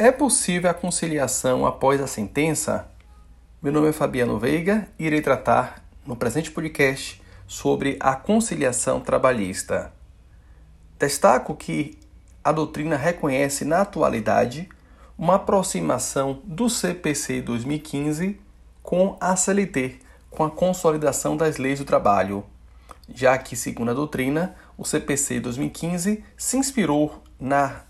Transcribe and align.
É 0.00 0.12
possível 0.12 0.70
a 0.70 0.74
conciliação 0.74 1.66
após 1.66 2.00
a 2.00 2.06
sentença? 2.06 2.88
Meu 3.60 3.72
nome 3.72 3.88
é 3.88 3.92
Fabiano 3.92 4.38
Veiga 4.38 4.86
e 4.96 5.06
irei 5.06 5.20
tratar 5.20 5.82
no 6.06 6.14
presente 6.14 6.52
podcast 6.52 7.20
sobre 7.48 7.96
a 7.98 8.14
conciliação 8.14 9.00
trabalhista. 9.00 9.92
Destaco 11.00 11.52
que 11.56 11.98
a 12.44 12.52
doutrina 12.52 12.94
reconhece 12.94 13.64
na 13.64 13.80
atualidade 13.80 14.68
uma 15.18 15.34
aproximação 15.34 16.42
do 16.44 16.70
CPC 16.70 17.42
2015 17.42 18.38
com 18.84 19.16
a 19.20 19.34
CLT, 19.34 19.98
com 20.30 20.44
a 20.44 20.50
consolidação 20.50 21.36
das 21.36 21.56
leis 21.56 21.80
do 21.80 21.84
trabalho, 21.84 22.44
já 23.12 23.36
que, 23.36 23.56
segundo 23.56 23.90
a 23.90 23.94
doutrina, 23.94 24.54
o 24.76 24.84
CPC 24.84 25.40
2015 25.40 26.22
se 26.36 26.56
inspirou 26.56 27.20
na 27.40 27.80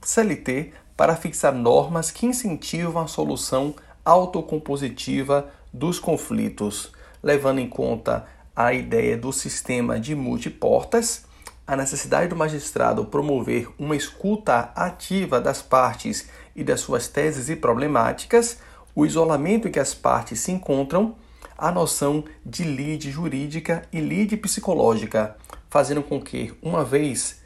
CLT 0.00 0.72
para 1.00 1.16
fixar 1.16 1.54
normas 1.54 2.10
que 2.10 2.26
incentivam 2.26 3.00
a 3.00 3.06
solução 3.06 3.74
autocompositiva 4.04 5.48
dos 5.72 5.98
conflitos, 5.98 6.92
levando 7.22 7.58
em 7.58 7.66
conta 7.66 8.26
a 8.54 8.74
ideia 8.74 9.16
do 9.16 9.32
sistema 9.32 9.98
de 9.98 10.14
multiportas, 10.14 11.24
a 11.66 11.74
necessidade 11.74 12.28
do 12.28 12.36
magistrado 12.36 13.06
promover 13.06 13.70
uma 13.78 13.96
escuta 13.96 14.72
ativa 14.76 15.40
das 15.40 15.62
partes 15.62 16.28
e 16.54 16.62
das 16.62 16.80
suas 16.80 17.08
teses 17.08 17.48
e 17.48 17.56
problemáticas, 17.56 18.58
o 18.94 19.06
isolamento 19.06 19.68
em 19.68 19.70
que 19.70 19.80
as 19.80 19.94
partes 19.94 20.40
se 20.40 20.52
encontram, 20.52 21.14
a 21.56 21.72
noção 21.72 22.24
de 22.44 22.62
lide 22.62 23.10
jurídica 23.10 23.88
e 23.90 24.00
lide 24.00 24.36
psicológica, 24.36 25.34
fazendo 25.70 26.02
com 26.02 26.20
que, 26.20 26.52
uma 26.60 26.84
vez 26.84 27.40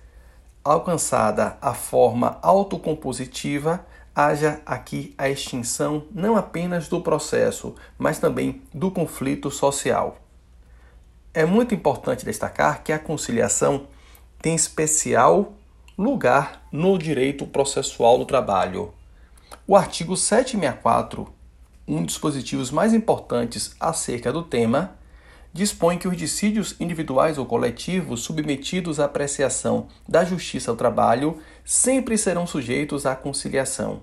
alcançada 0.65 1.59
a 1.61 1.75
forma 1.75 2.39
autocompositiva, 2.41 3.85
haja 4.15 4.63
aqui 4.65 5.15
a 5.19 5.29
extinção 5.29 6.05
não 6.11 6.37
apenas 6.37 6.89
do 6.89 7.01
processo, 7.01 7.75
mas 7.99 8.19
também 8.19 8.63
do 8.73 8.91
conflito 8.91 9.51
social. 9.51 10.17
É 11.35 11.45
muito 11.45 11.75
importante 11.75 12.25
destacar 12.25 12.83
que 12.83 12.93
a 12.93 12.99
conciliação 12.99 13.89
tem 14.41 14.55
especial 14.55 15.53
lugar 15.99 16.67
no 16.73 16.97
direito 16.97 17.47
processual 17.47 18.19
do 18.19 18.25
trabalho. 18.25 18.95
O 19.67 19.77
artigo 19.77 20.17
764, 20.17 21.33
um 21.87 21.97
dos 21.97 22.15
dispositivos 22.15 22.71
mais 22.71 22.95
importantes 22.95 23.75
acerca 23.79 24.33
do 24.33 24.43
tema, 24.43 24.97
dispõe 25.55 25.97
que 25.97 26.09
os 26.09 26.17
dissídios 26.17 26.75
individuais 26.81 27.39
ou 27.39 27.47
coletivos 27.47 28.23
submetidos 28.23 28.99
à 28.99 29.05
apreciação 29.05 29.87
da 30.07 30.25
Justiça 30.25 30.73
ao 30.73 30.77
Trabalho 30.77 31.39
sempre 31.65 32.19
serão 32.19 32.45
sujeitos 32.45 33.07
à 33.07 33.15
conciliação. 33.15 34.03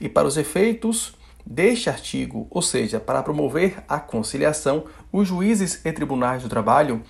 E 0.00 0.08
para 0.08 0.26
os 0.26 0.36
efeitos 0.36 1.14
deste 1.46 1.88
artigo, 1.88 2.48
ou 2.50 2.60
seja, 2.60 2.98
para 2.98 3.22
promover 3.22 3.84
a 3.88 4.00
conciliação, 4.00 4.84
os 5.12 5.28
juízes 5.28 5.80
e 5.84 5.92
tribunais 5.92 6.42
do 6.42 6.48
trabalho 6.48 7.02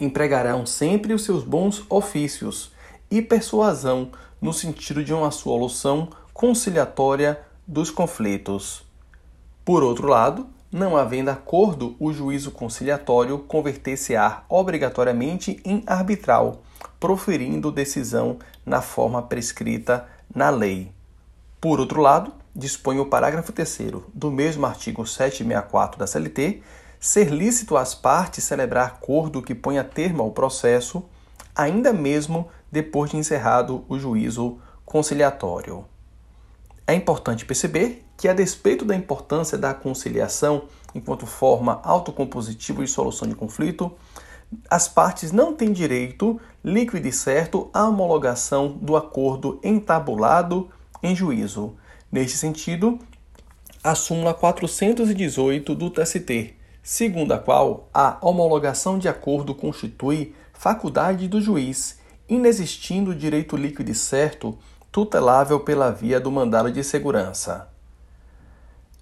empregarão 0.00 0.66
sempre 0.66 1.14
os 1.14 1.22
seus 1.22 1.44
bons 1.44 1.84
ofícios 1.88 2.72
e 3.08 3.22
persuasão 3.22 4.10
no 4.40 4.52
sentido 4.52 5.04
de 5.04 5.14
uma 5.14 5.30
solução 5.30 6.10
conciliatória 6.34 7.40
dos 7.64 7.92
conflitos. 7.92 8.84
Por 9.64 9.84
outro 9.84 10.08
lado, 10.08 10.48
não 10.72 10.96
havendo 10.96 11.28
acordo, 11.28 11.94
o 12.00 12.12
juízo 12.14 12.50
conciliatório 12.50 13.38
converter-se-á 13.40 14.42
obrigatoriamente 14.48 15.60
em 15.66 15.82
arbitral, 15.86 16.62
proferindo 16.98 17.70
decisão 17.70 18.38
na 18.64 18.80
forma 18.80 19.20
prescrita 19.20 20.08
na 20.34 20.48
lei. 20.48 20.90
Por 21.60 21.78
outro 21.78 22.00
lado, 22.00 22.32
dispõe 22.56 22.98
o 22.98 23.06
parágrafo 23.06 23.52
3 23.52 23.78
do 24.14 24.30
mesmo 24.30 24.64
artigo 24.64 25.06
764 25.06 25.98
da 25.98 26.06
CLT 26.06 26.62
ser 26.98 27.30
lícito 27.30 27.76
às 27.76 27.94
partes 27.94 28.44
celebrar 28.44 28.86
acordo 28.86 29.42
que 29.42 29.54
ponha 29.54 29.84
termo 29.84 30.22
ao 30.22 30.30
processo, 30.30 31.04
ainda 31.54 31.92
mesmo 31.92 32.48
depois 32.70 33.10
de 33.10 33.18
encerrado 33.18 33.84
o 33.88 33.98
juízo 33.98 34.58
conciliatório. 34.86 35.84
É 36.86 36.94
importante 36.94 37.44
perceber 37.44 38.04
que, 38.16 38.28
a 38.28 38.34
despeito 38.34 38.84
da 38.84 38.94
importância 38.94 39.56
da 39.56 39.72
conciliação 39.72 40.64
enquanto 40.94 41.26
forma 41.26 41.80
autocompositiva 41.82 42.84
de 42.84 42.90
solução 42.90 43.28
de 43.28 43.34
conflito, 43.34 43.92
as 44.68 44.86
partes 44.88 45.32
não 45.32 45.54
têm 45.54 45.72
direito, 45.72 46.38
líquido 46.62 47.08
e 47.08 47.12
certo, 47.12 47.70
à 47.72 47.88
homologação 47.88 48.68
do 48.68 48.96
acordo 48.96 49.58
entabulado 49.62 50.68
em 51.02 51.16
juízo. 51.16 51.74
Neste 52.10 52.36
sentido, 52.36 52.98
a 53.82 53.94
súmula 53.94 54.34
418 54.34 55.74
do 55.74 55.90
TST, 55.90 56.54
segundo 56.82 57.32
a 57.32 57.38
qual 57.38 57.88
a 57.94 58.18
homologação 58.20 58.98
de 58.98 59.08
acordo 59.08 59.54
constitui 59.54 60.34
faculdade 60.52 61.26
do 61.26 61.40
juiz, 61.40 61.98
inexistindo 62.28 63.14
direito 63.14 63.56
líquido 63.56 63.90
e 63.90 63.94
certo 63.94 64.58
tutelável 64.92 65.58
pela 65.58 65.90
via 65.90 66.20
do 66.20 66.30
mandado 66.30 66.70
de 66.70 66.84
segurança. 66.84 67.66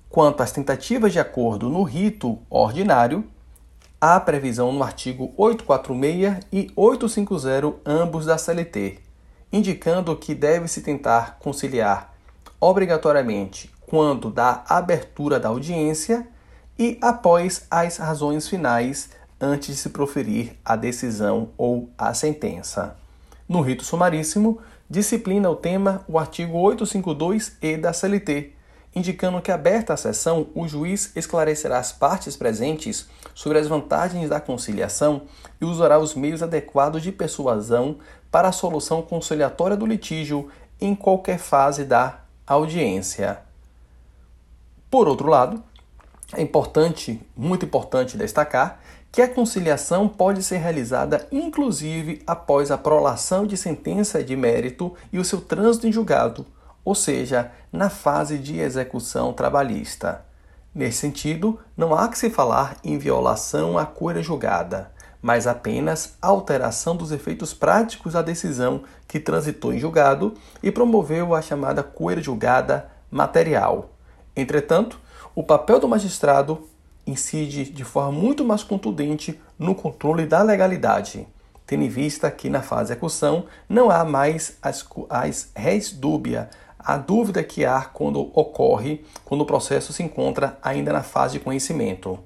Quanto 0.09 0.41
às 0.41 0.53
tentativas 0.53 1.13
de 1.13 1.19
acordo 1.19 1.69
no 1.69 1.83
rito 1.83 2.39
ordinário, 2.49 3.25
há 4.01 4.19
previsão 4.21 4.73
no 4.73 4.85
artigo 4.85 5.35
846 5.37 6.47
e 6.53 6.73
850, 6.77 7.81
ambos 7.85 8.25
da 8.25 8.39
CLT, 8.39 9.01
indicando 9.53 10.17
que 10.17 10.33
deve-se 10.33 10.81
tentar 10.81 11.39
conciliar 11.41 12.15
obrigatoriamente 12.61 13.71
quando 13.81 14.31
da 14.31 14.63
abertura 14.69 15.41
da 15.41 15.49
audiência 15.49 16.27
e 16.79 16.99
após 17.03 17.67
as 17.69 17.97
razões 17.97 18.49
finais 18.49 19.11
antes 19.41 19.75
de 19.75 19.83
se 19.83 19.89
proferir 19.89 20.57
a 20.65 20.77
decisão 20.77 21.49
ou 21.59 21.91
a 21.99 22.15
sentença. 22.15 22.97
No 23.49 23.61
rito 23.61 23.85
sumaríssimo, 23.85 24.61
disciplina 24.91 25.49
o 25.49 25.55
tema 25.55 26.05
o 26.09 26.19
artigo 26.19 26.59
852-E 26.59 27.77
da 27.77 27.93
CLT, 27.93 28.53
indicando 28.93 29.41
que, 29.41 29.53
aberta 29.53 29.95
a 29.95 29.97
sessão, 29.97 30.49
o 30.53 30.67
juiz 30.67 31.13
esclarecerá 31.15 31.79
as 31.79 31.93
partes 31.93 32.37
presentes 32.37 33.09
sobre 33.33 33.59
as 33.59 33.69
vantagens 33.69 34.29
da 34.29 34.41
conciliação 34.41 35.23
e 35.61 35.65
usará 35.65 35.97
os 35.97 36.17
meios 36.17 36.43
adequados 36.43 37.03
de 37.03 37.13
persuasão 37.13 37.99
para 38.33 38.49
a 38.49 38.53
solução 38.53 39.01
conciliatória 39.01 39.77
do 39.77 39.87
litígio 39.87 40.49
em 40.81 40.97
qualquer 40.97 41.39
fase 41.39 41.85
da 41.85 42.19
audiência. 42.45 43.39
Por 44.91 45.07
outro 45.07 45.29
lado, 45.29 45.63
é 46.33 46.43
importante, 46.43 47.21
muito 47.37 47.65
importante 47.65 48.17
destacar 48.17 48.81
que 49.13 49.23
a 49.23 49.29
conciliação 49.29 50.09
pode 50.09 50.43
ser 50.43 50.59
realizada 50.59 51.27
inclusive 51.33 52.23
após 52.27 52.71
a 52.71 52.79
prolação 52.79 53.47
de 53.47 53.57
sentença 53.57 54.23
de 54.23 54.37
mérito 54.37 54.95
e 55.13 55.19
o 55.19 55.25
seu 55.25 55.41
trânsito 55.41 55.87
em 55.87 55.93
julgado, 55.93 56.47
ou 56.85 56.95
seja, 56.95 57.51
na 57.73 57.91
fase 57.91 58.39
de 58.39 58.59
execução 58.59 59.33
trabalhista. 59.33 60.25
Nesse 60.73 60.99
sentido, 60.99 61.59
não 61.77 61.95
há 61.95 62.09
que 62.09 62.17
se 62.17 62.31
falar 62.31 62.77
em 62.85 62.97
violação 62.97 63.77
à 63.77 63.85
cura 63.85 64.23
julgada, 64.23 64.93
mas 65.21 65.47
apenas 65.47 66.15
alteração 66.23 66.97
dos 66.97 67.11
efeitos 67.11 67.53
práticos 67.53 68.13
da 68.13 68.23
decisão 68.23 68.85
que 69.07 69.19
transitou 69.19 69.73
em 69.73 69.79
julgado 69.79 70.35
e 70.63 70.71
promoveu 70.71 71.35
a 71.35 71.43
chamada 71.43 71.83
cura 71.83 72.23
julgada 72.23 72.89
material. 73.11 73.91
Entretanto, 74.35 74.99
o 75.35 75.43
papel 75.43 75.81
do 75.81 75.89
magistrado 75.89 76.67
incide 77.11 77.65
de 77.65 77.85
forma 77.85 78.13
muito 78.13 78.45
mais 78.45 78.63
contundente 78.63 79.41
no 79.59 79.75
controle 79.75 80.27
da 80.27 80.43
legalidade, 80.43 81.27
tendo 81.67 81.85
em 81.85 81.89
vista 81.89 82.31
que 82.31 82.49
na 82.49 82.63
fase 82.63 82.87
de 82.87 82.93
execução 82.93 83.45
não 83.69 83.91
há 83.91 84.05
mais 84.05 84.57
as, 84.63 84.87
as 85.09 85.51
res 85.55 85.93
dúbia, 85.93 86.49
a 86.79 86.97
dúvida 86.97 87.45
que 87.45 87.65
há 87.65 87.83
quando 87.83 88.31
ocorre, 88.35 89.05
quando 89.25 89.43
o 89.43 89.47
processo 89.47 89.93
se 89.93 90.03
encontra 90.03 90.59
ainda 90.63 90.93
na 90.93 91.03
fase 91.03 91.35
de 91.35 91.45
conhecimento. 91.45 92.19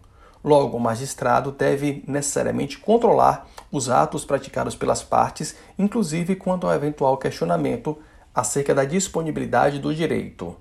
Logo, 0.43 0.77
o 0.77 0.81
magistrado 0.81 1.51
deve 1.51 2.05
necessariamente 2.07 2.79
controlar 2.79 3.49
os 3.73 3.89
atos 3.89 4.25
praticados 4.25 4.77
pelas 4.77 5.03
partes, 5.03 5.57
inclusive 5.79 6.37
quanto 6.37 6.67
ao 6.67 6.75
eventual 6.75 7.17
questionamento 7.17 7.99
acerca 8.35 8.75
da 8.75 8.85
disponibilidade 8.85 9.79
do 9.79 9.95
direito. 9.95 10.55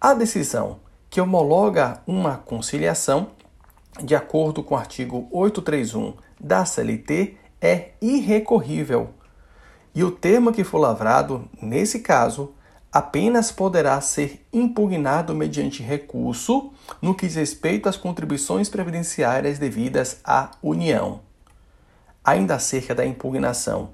A 0.00 0.12
decisão 0.12 0.80
que 1.10 1.20
homologa 1.20 2.00
uma 2.06 2.36
conciliação, 2.36 3.32
de 4.00 4.14
acordo 4.14 4.62
com 4.62 4.74
o 4.74 4.78
artigo 4.78 5.28
831 5.32 6.14
da 6.38 6.64
CLT, 6.64 7.36
é 7.60 7.90
irrecorrível. 8.00 9.10
E 9.94 10.04
o 10.04 10.10
termo 10.10 10.52
que 10.52 10.62
for 10.62 10.78
lavrado, 10.78 11.48
nesse 11.60 11.98
caso, 11.98 12.54
apenas 12.92 13.50
poderá 13.50 14.00
ser 14.00 14.46
impugnado 14.52 15.34
mediante 15.34 15.82
recurso 15.82 16.72
no 17.02 17.14
que 17.14 17.26
diz 17.26 17.34
respeito 17.34 17.88
às 17.88 17.96
contribuições 17.96 18.68
previdenciárias 18.68 19.58
devidas 19.58 20.20
à 20.24 20.52
União. 20.62 21.20
Ainda 22.24 22.54
acerca 22.54 22.94
da 22.94 23.04
impugnação 23.04 23.90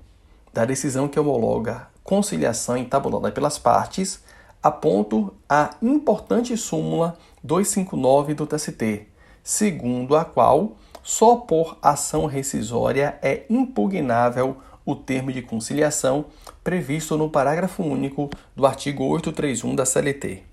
da 0.52 0.64
decisão 0.64 1.06
que 1.06 1.20
homologa 1.20 1.88
conciliação 2.02 2.78
entabulada 2.78 3.30
pelas 3.30 3.58
partes, 3.58 4.22
aponto 4.66 5.32
a 5.48 5.76
importante 5.80 6.56
súmula 6.56 7.16
259 7.44 8.34
do 8.34 8.46
TST, 8.48 9.06
segundo 9.40 10.16
a 10.16 10.24
qual 10.24 10.72
só 11.04 11.36
por 11.36 11.78
ação 11.80 12.26
rescisória 12.26 13.16
é 13.22 13.44
impugnável 13.48 14.56
o 14.84 14.96
termo 14.96 15.32
de 15.32 15.40
conciliação 15.40 16.24
previsto 16.64 17.16
no 17.16 17.30
parágrafo 17.30 17.84
único 17.84 18.28
do 18.56 18.66
artigo 18.66 19.04
831 19.04 19.76
da 19.76 19.86
CLT. 19.86 20.42